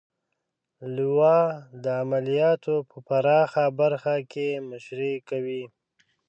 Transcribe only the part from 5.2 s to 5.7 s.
کوي.